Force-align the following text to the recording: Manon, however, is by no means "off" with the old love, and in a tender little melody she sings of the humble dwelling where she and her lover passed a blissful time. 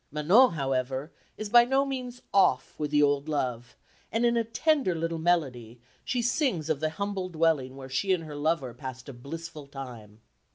Manon, 0.09 0.53
however, 0.53 1.11
is 1.37 1.49
by 1.49 1.63
no 1.63 1.85
means 1.85 2.23
"off" 2.33 2.73
with 2.79 2.89
the 2.89 3.03
old 3.03 3.29
love, 3.29 3.77
and 4.11 4.25
in 4.25 4.35
a 4.35 4.43
tender 4.43 4.95
little 4.95 5.19
melody 5.19 5.79
she 6.03 6.23
sings 6.23 6.71
of 6.71 6.79
the 6.79 6.89
humble 6.89 7.29
dwelling 7.29 7.75
where 7.75 7.87
she 7.87 8.11
and 8.11 8.23
her 8.23 8.35
lover 8.35 8.73
passed 8.73 9.07
a 9.09 9.13
blissful 9.13 9.67
time. 9.67 10.19